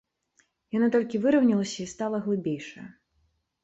[0.77, 2.87] Яна толькі выраўнялася і стала глыбейшая.